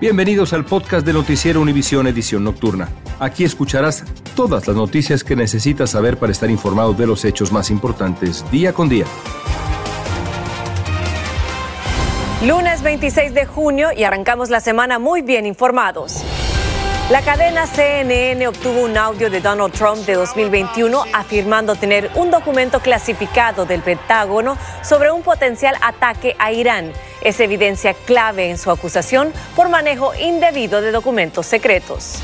[0.00, 2.88] Bienvenidos al podcast de Noticiero Univisión Edición Nocturna.
[3.20, 7.70] Aquí escucharás todas las noticias que necesitas saber para estar informado de los hechos más
[7.70, 9.06] importantes día con día.
[12.44, 16.24] Lunes 26 de junio y arrancamos la semana muy bien informados.
[17.10, 22.80] La cadena CNN obtuvo un audio de Donald Trump de 2021 afirmando tener un documento
[22.80, 26.92] clasificado del Pentágono sobre un potencial ataque a Irán.
[27.20, 32.22] Es evidencia clave en su acusación por manejo indebido de documentos secretos.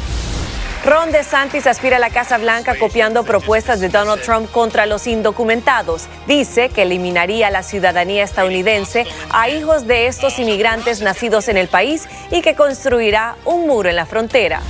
[0.82, 6.06] Ron DeSantis aspira a la Casa Blanca copiando propuestas de Donald Trump contra los indocumentados.
[6.26, 12.08] Dice que eliminaría la ciudadanía estadounidense a hijos de estos inmigrantes nacidos en el país
[12.30, 14.62] y que construirá un muro en la frontera.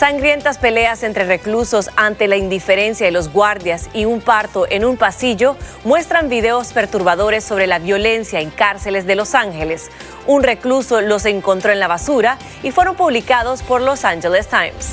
[0.00, 4.96] Sangrientas peleas entre reclusos ante la indiferencia de los guardias y un parto en un
[4.96, 9.90] pasillo muestran videos perturbadores sobre la violencia en cárceles de Los Ángeles.
[10.26, 14.88] Un recluso los encontró en la basura y fueron publicados por Los Angeles Times.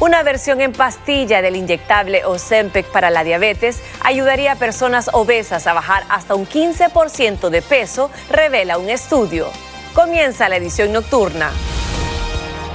[0.00, 5.74] Una versión en pastilla del inyectable Ozempic para la diabetes ayudaría a personas obesas a
[5.74, 9.46] bajar hasta un 15% de peso, revela un estudio.
[9.94, 11.52] Comienza la edición nocturna.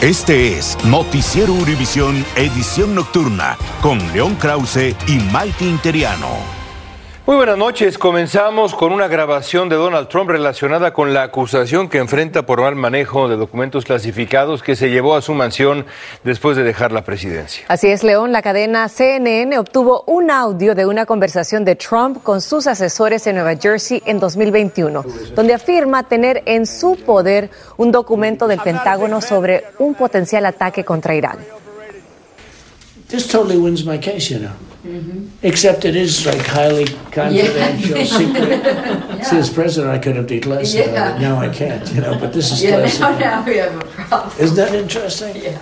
[0.01, 6.58] Este es Noticiero Univisión Edición Nocturna con León Krause y Maite Interiano.
[7.29, 7.99] Muy buenas noches.
[7.99, 12.75] Comenzamos con una grabación de Donald Trump relacionada con la acusación que enfrenta por mal
[12.75, 15.85] manejo de documentos clasificados que se llevó a su mansión
[16.23, 17.65] después de dejar la presidencia.
[17.67, 18.31] Así es, León.
[18.31, 23.35] La cadena CNN obtuvo un audio de una conversación de Trump con sus asesores en
[23.35, 25.05] Nueva Jersey en 2021,
[25.35, 31.13] donde afirma tener en su poder un documento del Pentágono sobre un potencial ataque contra
[31.13, 31.37] Irán.
[33.07, 34.68] This totally wins my case, you know.
[34.85, 35.27] Mm-hmm.
[35.43, 38.03] Except it is like highly confidential, yeah.
[38.05, 38.63] secret.
[38.63, 39.21] yeah.
[39.29, 40.83] See, as president, I could have less yeah.
[40.83, 41.21] about it.
[41.21, 42.17] Now I can't, you know.
[42.17, 44.31] But this is yeah, now, now we have a problem.
[44.39, 45.35] Isn't that interesting?
[45.35, 45.59] Yeah.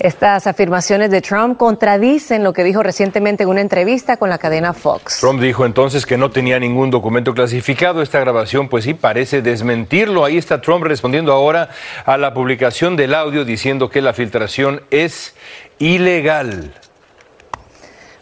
[0.00, 4.72] Estas afirmaciones de Trump contradicen lo que dijo recientemente en una entrevista con la cadena
[4.72, 5.18] Fox.
[5.18, 8.00] Trump dijo entonces que no tenía ningún documento clasificado.
[8.00, 10.24] Esta grabación, pues sí, parece desmentirlo.
[10.24, 11.70] Ahí está Trump respondiendo ahora
[12.06, 15.34] a la publicación del audio diciendo que la filtración es
[15.80, 16.72] ilegal.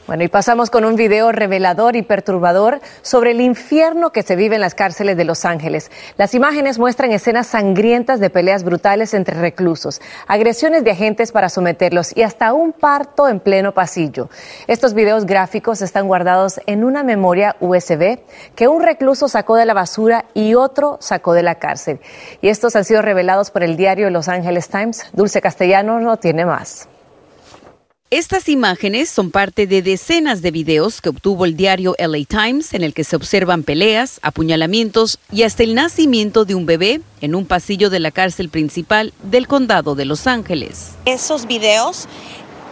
[0.07, 4.55] Bueno, y pasamos con un video revelador y perturbador sobre el infierno que se vive
[4.55, 5.91] en las cárceles de Los Ángeles.
[6.17, 12.17] Las imágenes muestran escenas sangrientas de peleas brutales entre reclusos, agresiones de agentes para someterlos
[12.17, 14.31] y hasta un parto en pleno pasillo.
[14.69, 18.21] Estos videos gráficos están guardados en una memoria USB
[18.55, 21.99] que un recluso sacó de la basura y otro sacó de la cárcel.
[22.41, 25.05] Y estos han sido revelados por el diario Los Angeles Times.
[25.15, 26.89] Dulce Castellano no tiene más.
[28.13, 32.85] Estas imágenes son parte de decenas de videos que obtuvo el diario LA Times en
[32.85, 37.47] el que se observan peleas, apuñalamientos y hasta el nacimiento de un bebé en un
[37.47, 40.93] pasillo de la cárcel principal del condado de Los Ángeles.
[41.05, 42.07] Esos videos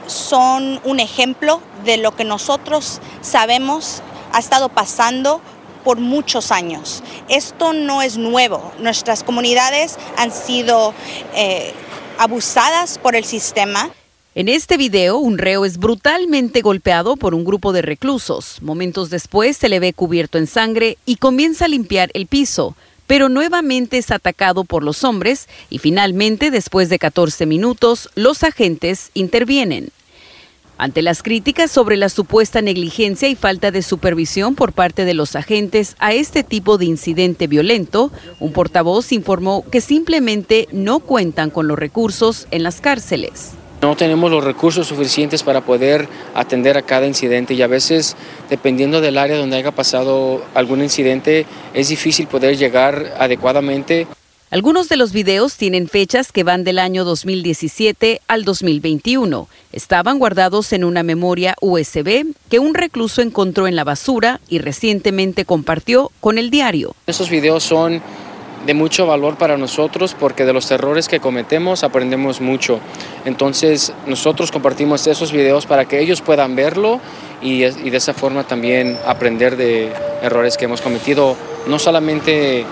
[0.07, 5.41] son un ejemplo de lo que nosotros sabemos ha estado pasando
[5.83, 7.03] por muchos años.
[7.29, 8.71] Esto no es nuevo.
[8.79, 10.95] Nuestras comunidades han sido
[11.35, 11.73] eh,
[12.19, 13.91] abusadas por el sistema.
[14.37, 18.61] En este video, un reo es brutalmente golpeado por un grupo de reclusos.
[18.63, 22.75] Momentos después se le ve cubierto en sangre y comienza a limpiar el piso,
[23.07, 29.13] pero nuevamente es atacado por los hombres y finalmente, después de 14 minutos, los agentes
[29.15, 29.91] intervienen.
[30.79, 35.37] Ante las críticas sobre la supuesta negligencia y falta de supervisión por parte de los
[35.37, 41.69] agentes a este tipo de incidente violento, un portavoz informó que simplemente no cuentan con
[41.69, 43.53] los recursos en las cárceles.
[43.81, 48.17] No tenemos los recursos suficientes para poder atender a cada incidente y a veces,
[48.49, 54.07] dependiendo del área donde haya pasado algún incidente, es difícil poder llegar adecuadamente.
[54.55, 59.49] Algunos de los videos tienen fechas que van del año 2017 al 2021.
[59.73, 65.45] Estaban guardados en una memoria USB que un recluso encontró en la basura y recientemente
[65.45, 66.95] compartió con el diario.
[67.09, 68.01] Esos videos son
[68.67, 72.81] de mucho valor para nosotros porque de los errores que cometemos aprendemos mucho.
[73.25, 77.01] Entonces nosotros compartimos esos videos para que ellos puedan verlo
[77.43, 82.65] y, de esa forma también aprender de errores que hemos cometido, no solamente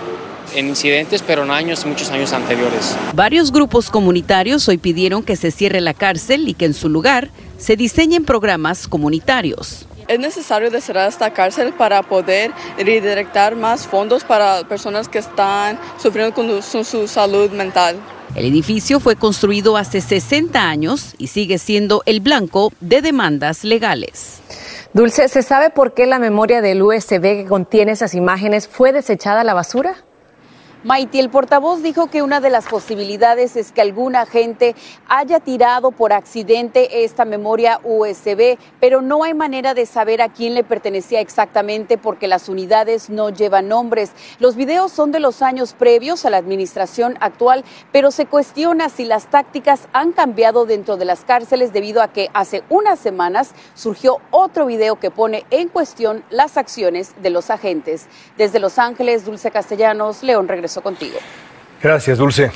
[0.55, 2.97] en incidentes, pero en años, muchos años anteriores.
[3.15, 7.31] Varios grupos comunitarios hoy pidieron que se cierre la cárcel y que en su lugar
[7.59, 9.87] se diseñen programas comunitarios.
[10.09, 16.35] Es necesario cerrar esta cárcel para poder redirectar más fondos para personas que están sufriendo
[16.35, 17.97] con su, salud mental.
[18.35, 24.41] El edificio fue construido hace 60 años y sigue siendo el blanco de demandas legales.
[24.95, 29.43] Dulce, ¿se sabe por qué la memoria del USB que contiene esas imágenes fue desechada
[29.43, 29.97] a la basura?
[30.85, 34.75] Maiti, el portavoz dijo que una de las posibilidades es que algún agente
[35.07, 40.55] haya tirado por accidente esta memoria USB, pero no hay manera de saber a quién
[40.55, 44.11] le pertenecía exactamente porque las unidades no llevan nombres.
[44.41, 49.05] Los videos son de los años previos a la administración actual, pero se cuestiona si
[49.05, 54.19] las tácticas han cambiado dentro de las cárceles debido a que hace unas semanas surgió
[54.33, 58.09] otro video que pone en cuestión las acciones de los agentes.
[58.37, 61.19] Desde Los Ángeles, Dulce Castellanos, León regresó contigo.
[61.83, 62.51] Gracias, Dulce.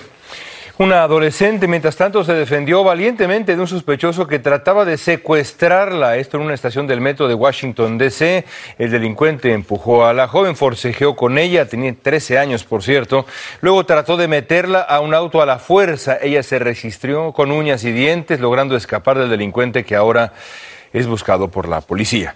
[0.78, 6.18] Una adolescente, mientras tanto, se defendió valientemente de un sospechoso que trataba de secuestrarla.
[6.18, 8.44] Esto en una estación del metro de Washington, D.C.
[8.76, 13.24] El delincuente empujó a la joven, forcejeó con ella, tenía 13 años, por cierto.
[13.62, 16.18] Luego trató de meterla a un auto a la fuerza.
[16.20, 20.34] Ella se resistió con uñas y dientes, logrando escapar del delincuente que ahora
[20.92, 22.34] es buscado por la policía.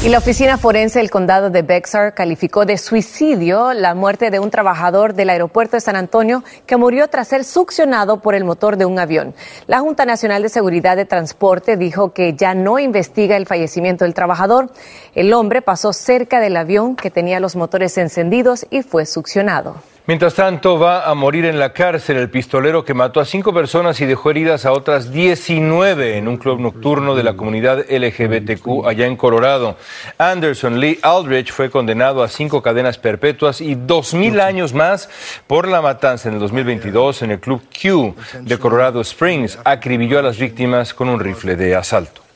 [0.00, 4.48] Y la oficina forense del condado de Bexar calificó de suicidio la muerte de un
[4.48, 8.84] trabajador del aeropuerto de San Antonio que murió tras ser succionado por el motor de
[8.84, 9.34] un avión.
[9.66, 14.14] La Junta Nacional de Seguridad de Transporte dijo que ya no investiga el fallecimiento del
[14.14, 14.70] trabajador.
[15.16, 19.82] El hombre pasó cerca del avión que tenía los motores encendidos y fue succionado.
[20.08, 24.00] Mientras tanto, va a morir en la cárcel el pistolero que mató a cinco personas
[24.00, 29.04] y dejó heridas a otras 19 en un club nocturno de la comunidad LGBTQ allá
[29.04, 29.76] en Colorado.
[30.16, 35.10] Anderson Lee Aldrich fue condenado a cinco cadenas perpetuas y dos mil años más
[35.46, 39.58] por la matanza en el 2022 en el club Q de Colorado Springs.
[39.62, 42.27] Acribilló a las víctimas con un rifle de asalto.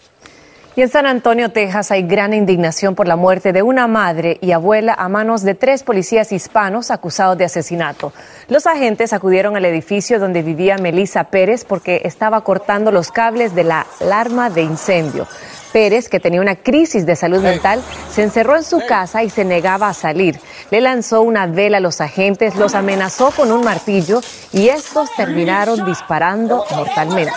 [0.75, 4.53] Y en San Antonio, Texas, hay gran indignación por la muerte de una madre y
[4.53, 8.15] abuela a manos de tres policías hispanos acusados de asesinato.
[8.49, 13.65] Los agentes acudieron al edificio donde vivía Melissa Pérez porque estaba cortando los cables de
[13.65, 15.27] la alarma de incendio.
[15.75, 19.45] Pérez, que tenía una crisis de salud mental, se encerró en su casa y se
[19.45, 20.41] negaba a salir.
[20.71, 24.23] Le lanzó una vela a los agentes, los amenazó con un martillo
[24.53, 27.33] y estos terminaron disparando mortalmente.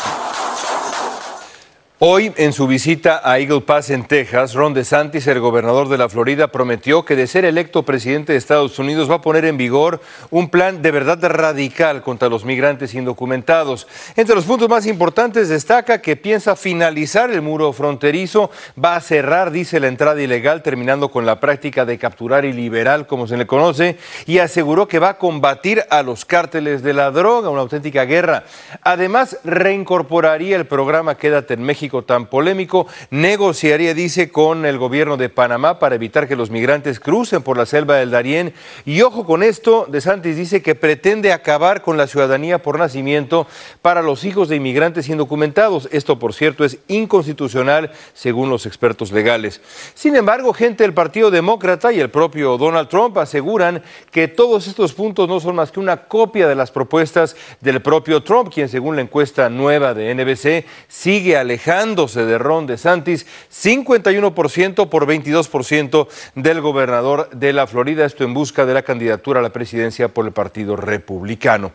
[2.00, 6.10] Hoy, en su visita a Eagle Pass en Texas, Ron DeSantis, el gobernador de la
[6.10, 10.02] Florida, prometió que de ser electo presidente de Estados Unidos va a poner en vigor
[10.30, 13.88] un plan de verdad radical contra los migrantes indocumentados.
[14.18, 19.52] Entre los puntos más importantes destaca que piensa finalizar el muro fronterizo, va a cerrar,
[19.52, 23.48] dice, la entrada ilegal, terminando con la práctica de capturar y liberal, como se le
[23.48, 28.04] conoce, y aseguró que va a combatir a los cárteles de la droga, una auténtica
[28.04, 28.44] guerra.
[28.82, 35.30] Además, reincorporaría el programa Quédate en México tan polémico, negociaría, dice, con el gobierno de
[35.30, 38.54] Panamá para evitar que los migrantes crucen por la selva del Darién.
[38.86, 43.48] Y ojo con esto, De Santis dice que pretende acabar con la ciudadanía por nacimiento
[43.82, 45.88] para los hijos de inmigrantes indocumentados.
[45.92, 49.62] Esto, por cierto, es inconstitucional según los expertos legales.
[49.94, 54.94] Sin embargo, gente del Partido Demócrata y el propio Donald Trump aseguran que todos estos
[54.94, 58.96] puntos no son más que una copia de las propuestas del propio Trump, quien según
[58.96, 61.38] la encuesta nueva de NBC sigue
[61.76, 68.74] de Ron DeSantis, 51% por 22% del gobernador de la Florida, esto en busca de
[68.74, 71.74] la candidatura a la presidencia por el Partido Republicano.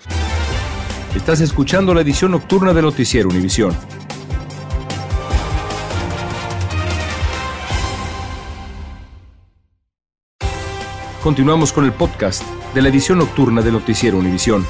[1.14, 3.76] Estás escuchando la edición nocturna de Noticiero Univisión.
[11.22, 12.42] Continuamos con el podcast
[12.74, 14.64] de la edición nocturna de Noticiero Univisión.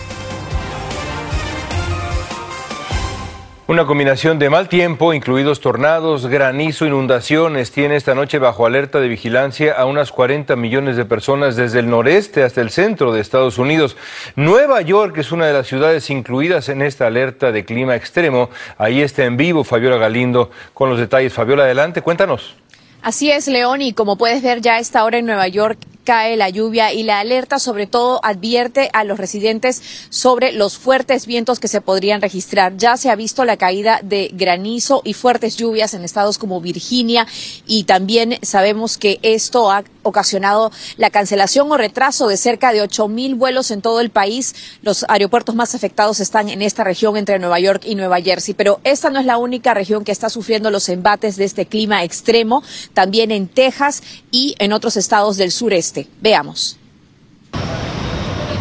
[3.70, 9.06] Una combinación de mal tiempo, incluidos tornados, granizo, inundaciones, tiene esta noche bajo alerta de
[9.06, 13.58] vigilancia a unas 40 millones de personas desde el noreste hasta el centro de Estados
[13.58, 13.96] Unidos.
[14.34, 18.50] Nueva York es una de las ciudades incluidas en esta alerta de clima extremo.
[18.76, 21.32] Ahí está en vivo Fabiola Galindo con los detalles.
[21.32, 22.56] Fabiola, adelante, cuéntanos.
[23.02, 25.78] Así es, León, y como puedes ver ya a esta hora en Nueva York
[26.10, 31.24] cae la lluvia y la alerta sobre todo advierte a los residentes sobre los fuertes
[31.24, 32.76] vientos que se podrían registrar.
[32.76, 37.28] Ya se ha visto la caída de granizo y fuertes lluvias en estados como Virginia
[37.64, 43.06] y también sabemos que esto ha ocasionado la cancelación o retraso de cerca de ocho
[43.06, 44.56] mil vuelos en todo el país.
[44.82, 48.80] Los aeropuertos más afectados están en esta región entre Nueva York y Nueva Jersey, pero
[48.82, 52.64] esta no es la única región que está sufriendo los embates de este clima extremo,
[52.94, 54.02] también en Texas
[54.32, 55.99] y en otros estados del sureste.
[56.20, 56.78] Veamos.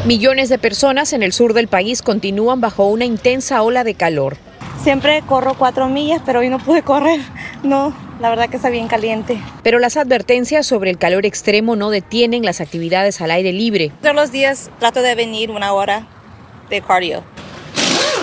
[0.05, 4.37] Millones de personas en el sur del país continúan bajo una intensa ola de calor.
[4.81, 7.19] Siempre corro cuatro millas, pero hoy no pude correr.
[7.63, 9.37] No, la verdad que está bien caliente.
[9.61, 13.91] Pero las advertencias sobre el calor extremo no detienen las actividades al aire libre.
[14.01, 16.07] Todos los días trato de venir una hora
[16.69, 17.23] de cardio.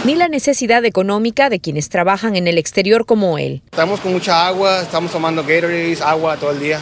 [0.04, 3.62] Ni la necesidad económica de quienes trabajan en el exterior como él.
[3.66, 6.80] Estamos con mucha agua, estamos tomando Gatorade, agua todo el día.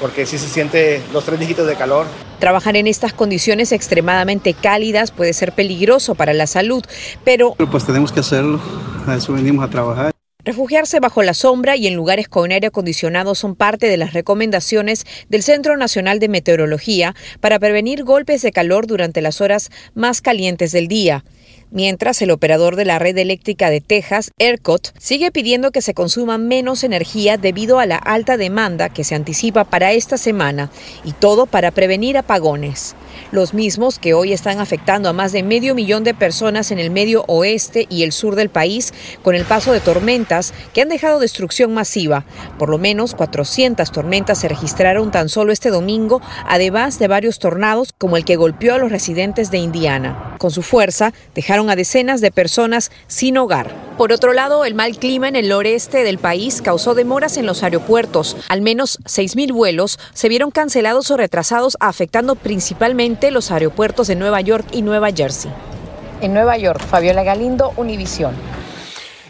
[0.00, 2.06] Porque sí se siente los tres dígitos de calor.
[2.38, 6.84] Trabajar en estas condiciones extremadamente cálidas puede ser peligroso para la salud,
[7.24, 7.54] pero...
[7.70, 8.60] Pues tenemos que hacerlo,
[9.06, 10.12] a eso venimos a trabajar.
[10.44, 15.04] Refugiarse bajo la sombra y en lugares con aire acondicionado son parte de las recomendaciones
[15.28, 20.70] del Centro Nacional de Meteorología para prevenir golpes de calor durante las horas más calientes
[20.70, 21.24] del día
[21.70, 26.38] mientras el operador de la red eléctrica de Texas, ERCOT, sigue pidiendo que se consuma
[26.38, 30.70] menos energía debido a la alta demanda que se anticipa para esta semana
[31.04, 32.94] y todo para prevenir apagones.
[33.32, 36.90] Los mismos que hoy están afectando a más de medio millón de personas en el
[36.90, 38.92] medio oeste y el sur del país
[39.22, 42.24] con el paso de tormentas que han dejado destrucción masiva.
[42.58, 47.92] Por lo menos 400 tormentas se registraron tan solo este domingo, además de varios tornados
[47.96, 50.36] como el que golpeó a los residentes de Indiana.
[50.38, 53.72] Con su fuerza, dejaron a decenas de personas sin hogar.
[53.96, 57.62] Por otro lado, el mal clima en el noreste del país causó demoras en los
[57.62, 58.36] aeropuertos.
[58.48, 64.42] Al menos 6.000 vuelos se vieron cancelados o retrasados, afectando principalmente los aeropuertos de Nueva
[64.42, 65.50] York y Nueva Jersey.
[66.20, 68.34] En Nueva York, Fabiola Galindo, Univisión.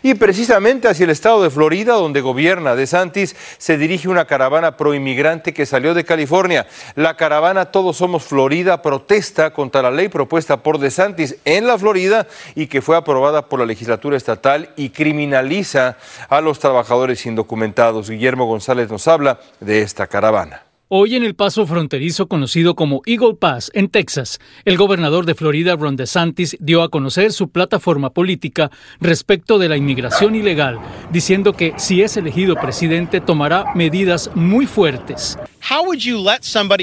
[0.07, 5.53] Y precisamente hacia el estado de Florida, donde gobierna DeSantis, se dirige una caravana proinmigrante
[5.53, 6.69] que salió de California.
[6.95, 12.29] La caravana Todos Somos Florida protesta contra la ley propuesta por DeSantis en la Florida
[12.55, 15.97] y que fue aprobada por la legislatura estatal y criminaliza
[16.29, 18.09] a los trabajadores indocumentados.
[18.09, 20.66] Guillermo González nos habla de esta caravana.
[20.89, 25.75] Hoy en el paso fronterizo conocido como Eagle Pass, en Texas, el gobernador de Florida,
[25.75, 30.79] Ron DeSantis, dio a conocer su plataforma política respecto de la inmigración ilegal,
[31.11, 35.37] diciendo que si es elegido presidente tomará medidas muy fuertes.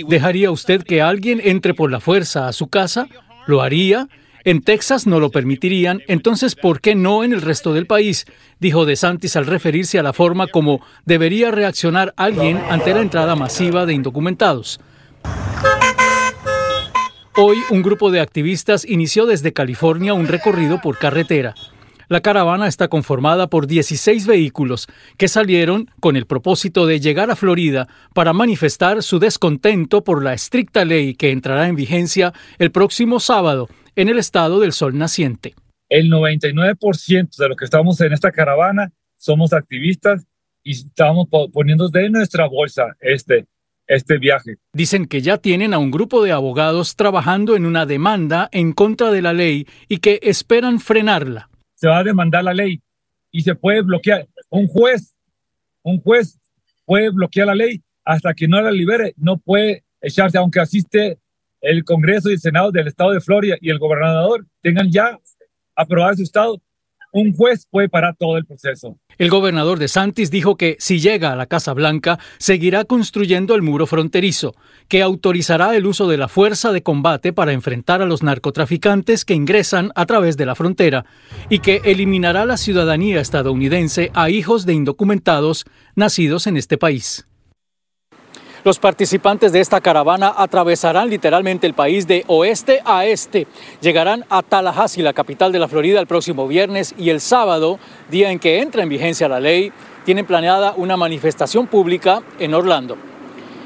[0.09, 3.07] ¿Dejaría usted que alguien entre por la fuerza a su casa?
[3.47, 4.09] ¿Lo haría?
[4.45, 8.25] En Texas no lo permitirían, entonces ¿por qué no en el resto del país?
[8.59, 13.85] Dijo DeSantis al referirse a la forma como debería reaccionar alguien ante la entrada masiva
[13.85, 14.81] de indocumentados.
[17.37, 21.55] Hoy un grupo de activistas inició desde California un recorrido por carretera.
[22.09, 27.37] La caravana está conformada por 16 vehículos que salieron con el propósito de llegar a
[27.37, 33.21] Florida para manifestar su descontento por la estricta ley que entrará en vigencia el próximo
[33.21, 35.53] sábado en el estado del sol naciente.
[35.89, 40.25] El 99% de los que estamos en esta caravana somos activistas
[40.63, 43.45] y estamos poniendo de nuestra bolsa este,
[43.87, 44.55] este viaje.
[44.73, 49.11] Dicen que ya tienen a un grupo de abogados trabajando en una demanda en contra
[49.11, 51.49] de la ley y que esperan frenarla.
[51.75, 52.81] Se va a demandar la ley
[53.31, 54.27] y se puede bloquear.
[54.49, 55.15] Un juez,
[55.83, 56.39] un juez
[56.85, 61.19] puede bloquear la ley hasta que no la libere, no puede echarse, aunque asiste
[61.63, 65.17] el Congreso y el Senado del Estado de Florida y el gobernador tengan ya
[65.75, 66.61] aprobado su Estado,
[67.13, 68.97] un juez puede parar todo el proceso.
[69.19, 73.61] El gobernador de Santis dijo que si llega a la Casa Blanca, seguirá construyendo el
[73.61, 74.55] muro fronterizo,
[74.87, 79.35] que autorizará el uso de la fuerza de combate para enfrentar a los narcotraficantes que
[79.35, 81.05] ingresan a través de la frontera
[81.49, 85.65] y que eliminará la ciudadanía estadounidense a hijos de indocumentados
[85.95, 87.27] nacidos en este país.
[88.63, 93.45] Los participantes de esta caravana atravesarán literalmente el país de oeste a este.
[93.81, 97.77] Llegarán a Tallahassee, la capital de la Florida, el próximo viernes y el sábado,
[98.09, 99.73] día en que entra en vigencia la ley,
[100.05, 102.95] tienen planeada una manifestación pública en Orlando.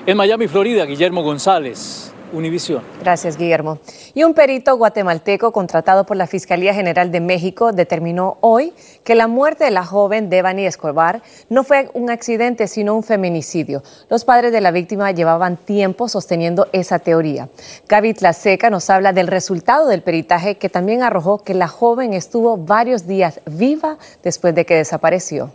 [0.07, 2.83] En Miami, Florida, Guillermo González, Univisión.
[3.01, 3.79] Gracias, Guillermo.
[4.13, 9.27] Y un perito guatemalteco contratado por la Fiscalía General de México determinó hoy que la
[9.27, 13.83] muerte de la joven Devani Escobar no fue un accidente, sino un feminicidio.
[14.09, 17.49] Los padres de la víctima llevaban tiempo sosteniendo esa teoría.
[17.87, 22.57] Gaby Tlaseca nos habla del resultado del peritaje que también arrojó que la joven estuvo
[22.57, 25.51] varios días viva después de que desapareció.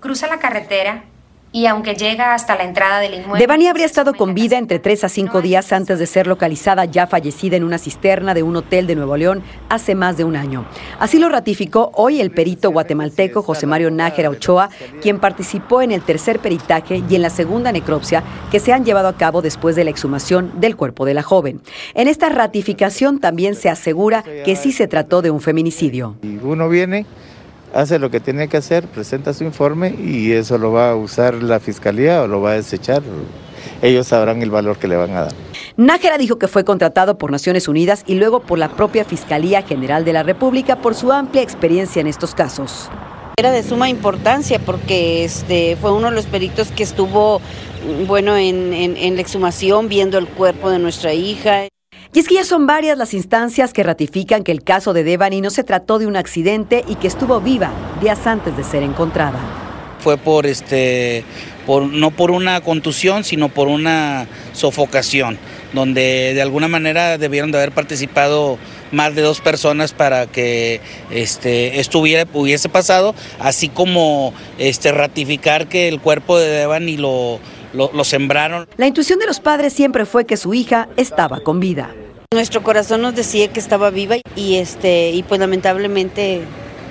[0.00, 1.04] Cruza la carretera
[1.54, 3.38] y aunque llega hasta la entrada del inmueble...
[3.38, 7.06] Devani habría estado con vida entre tres a cinco días antes de ser localizada ya
[7.06, 10.66] fallecida en una cisterna de un hotel de Nuevo León hace más de un año.
[10.98, 14.68] Así lo ratificó hoy el perito guatemalteco José Mario Nájera Ochoa,
[15.00, 19.06] quien participó en el tercer peritaje y en la segunda necropsia que se han llevado
[19.06, 21.60] a cabo después de la exhumación del cuerpo de la joven.
[21.94, 26.16] En esta ratificación también se asegura que sí se trató de un feminicidio.
[26.20, 27.06] Y uno viene
[27.74, 31.34] hace lo que tiene que hacer, presenta su informe y eso lo va a usar
[31.42, 33.02] la fiscalía o lo va a desechar.
[33.82, 35.32] Ellos sabrán el valor que le van a dar.
[35.76, 40.04] Nájera dijo que fue contratado por Naciones Unidas y luego por la propia Fiscalía General
[40.04, 42.90] de la República por su amplia experiencia en estos casos.
[43.36, 47.40] Era de suma importancia porque este, fue uno de los peritos que estuvo
[48.06, 51.66] bueno, en, en la exhumación viendo el cuerpo de nuestra hija.
[52.14, 55.40] Y es que ya son varias las instancias que ratifican que el caso de Devani
[55.40, 59.40] no se trató de un accidente y que estuvo viva días antes de ser encontrada.
[59.98, 61.24] fue por este,
[61.66, 65.38] por, no por una contusión, sino por una sofocación,
[65.72, 68.58] donde de alguna manera debieron de haber participado
[68.92, 70.80] más de dos personas para que
[71.10, 77.40] este, esto hubiese pasado, así como este, ratificar que el cuerpo de Devani lo,
[77.74, 78.66] lo, lo sembraron.
[78.76, 81.90] La intuición de los padres siempre fue que su hija estaba con vida.
[82.32, 86.40] Nuestro corazón nos decía que estaba viva y este y pues lamentablemente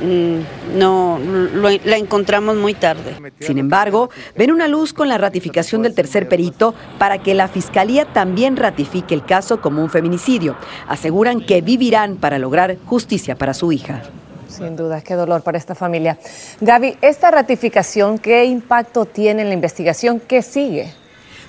[0.01, 3.17] mm, no lo, la encontramos muy tarde.
[3.39, 8.05] Sin embargo, ven una luz con la ratificación del tercer perito para que la fiscalía
[8.05, 10.55] también ratifique el caso como un feminicidio.
[10.87, 14.01] Aseguran que vivirán para lograr justicia para su hija.
[14.53, 16.17] Sin duda, qué dolor para esta familia.
[16.61, 20.19] Gaby, esta ratificación, ¿qué impacto tiene en la investigación?
[20.19, 20.93] ¿Qué sigue?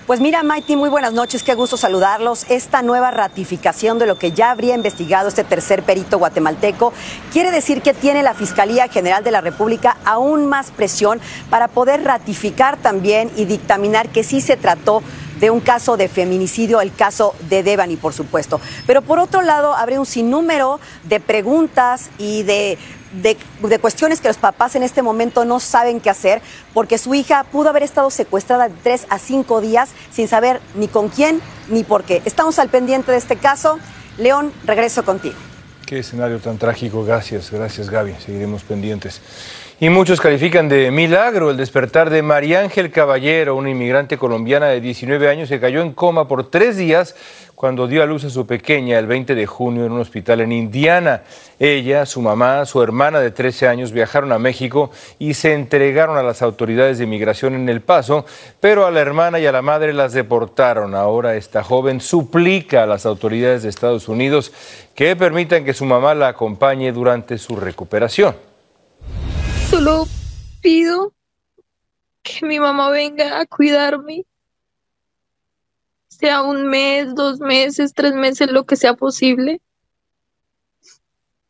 [0.07, 2.45] Pues mira, Maiti, muy buenas noches, qué gusto saludarlos.
[2.49, 6.93] Esta nueva ratificación de lo que ya habría investigado este tercer perito guatemalteco
[7.33, 11.19] quiere decir que tiene la Fiscalía General de la República aún más presión
[11.49, 15.01] para poder ratificar también y dictaminar que sí se trató
[15.39, 18.59] de un caso de feminicidio, el caso de Devani, por supuesto.
[18.87, 22.77] Pero por otro lado, habrá un sinnúmero de preguntas y de
[23.21, 26.41] de, de, cuestiones que los papás en este momento no saben qué hacer,
[26.73, 30.87] porque su hija pudo haber estado secuestrada de tres a cinco días sin saber ni
[30.87, 32.21] con quién ni por qué.
[32.25, 33.79] Estamos al pendiente de este caso.
[34.17, 35.35] León, regreso contigo.
[35.85, 37.05] Qué escenario tan trágico.
[37.05, 38.15] Gracias, gracias Gaby.
[38.19, 39.21] Seguiremos pendientes.
[39.79, 44.81] Y muchos califican de milagro el despertar de María Ángel Caballero, una inmigrante colombiana de
[44.81, 47.13] 19 años que cayó en coma por tres días
[47.55, 50.51] cuando dio a luz a su pequeña el 20 de junio en un hospital en
[50.51, 51.23] Indiana.
[51.57, 56.23] Ella, su mamá, su hermana de 13 años viajaron a México y se entregaron a
[56.23, 58.25] las autoridades de inmigración en El Paso,
[58.59, 60.95] pero a la hermana y a la madre las deportaron.
[60.95, 64.51] Ahora esta joven suplica a las autoridades de Estados Unidos
[64.93, 68.35] que permitan que su mamá la acompañe durante su recuperación.
[69.69, 70.05] Solo
[70.61, 71.13] pido
[72.21, 74.25] que mi mamá venga a cuidarme,
[76.17, 79.61] sea un mes, dos meses, tres meses, lo que sea posible,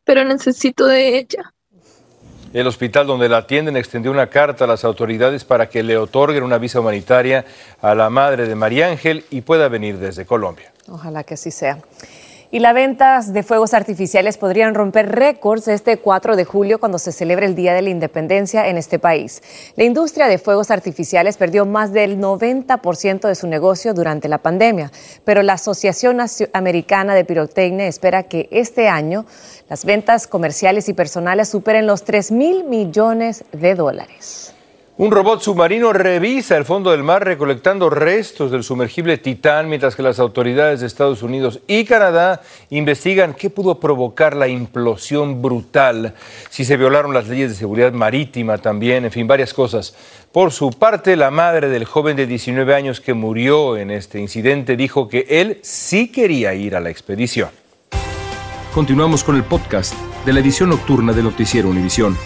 [0.03, 1.53] pero necesito de ella.
[2.53, 6.43] El hospital donde la atienden extendió una carta a las autoridades para que le otorguen
[6.43, 7.45] una visa humanitaria
[7.81, 10.71] a la madre de María Ángel y pueda venir desde Colombia.
[10.87, 11.79] Ojalá que así sea.
[12.51, 17.11] Y las ventas de fuegos artificiales podrían romper récords este 4 de julio cuando se
[17.11, 19.41] celebre el Día de la Independencia en este país.
[19.75, 24.91] La industria de fuegos artificiales perdió más del 90% de su negocio durante la pandemia,
[25.23, 26.19] pero la Asociación
[26.53, 29.25] Americana de Pirotecnia espera que este año
[29.69, 34.54] las ventas comerciales y personales superen los 3 mil millones de dólares.
[34.97, 40.01] Un robot submarino revisa el fondo del mar recolectando restos del sumergible Titán, mientras que
[40.01, 46.13] las autoridades de Estados Unidos y Canadá investigan qué pudo provocar la implosión brutal,
[46.49, 49.93] si se violaron las leyes de seguridad marítima también, en fin, varias cosas.
[50.31, 54.77] Por su parte, la madre del joven de 19 años que murió en este incidente
[54.77, 57.49] dijo que él sí quería ir a la expedición.
[58.73, 59.93] Continuamos con el podcast
[60.25, 62.17] de la edición nocturna de Noticiero Univisión.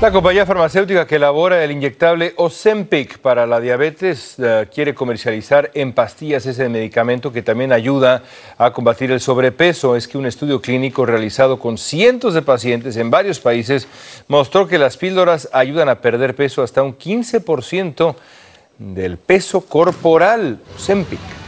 [0.00, 5.92] La compañía farmacéutica que elabora el inyectable Ozempic para la diabetes uh, quiere comercializar en
[5.92, 8.22] pastillas ese medicamento que también ayuda
[8.56, 9.96] a combatir el sobrepeso.
[9.96, 13.88] Es que un estudio clínico realizado con cientos de pacientes en varios países
[14.26, 18.14] mostró que las píldoras ayudan a perder peso hasta un 15%
[18.78, 20.60] del peso corporal.
[20.76, 21.39] Ozempic.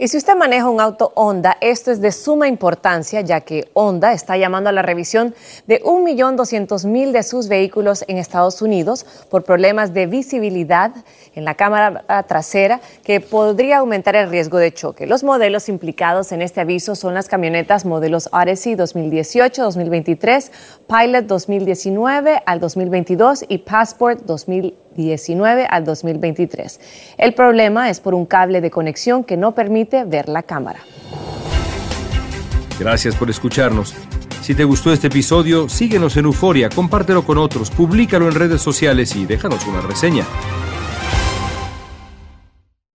[0.00, 4.12] Y si usted maneja un auto Honda, esto es de suma importancia, ya que Honda
[4.12, 5.34] está llamando a la revisión
[5.66, 10.92] de 1.200.000 de sus vehículos en Estados Unidos por problemas de visibilidad
[11.34, 15.04] en la cámara trasera que podría aumentar el riesgo de choque.
[15.08, 20.52] Los modelos implicados en este aviso son las camionetas modelos Odyssey 2018, 2023,
[20.86, 24.24] Pilot 2019 al 2022 y Passport
[24.98, 26.80] 2019 al 2023.
[27.16, 30.80] El problema es por un cable de conexión que no permite ver la cámara.
[32.78, 33.94] Gracias por escucharnos.
[34.42, 39.14] Si te gustó este episodio, síguenos en Euforia, compártelo con otros, públicalo en redes sociales
[39.14, 40.24] y déjanos una reseña.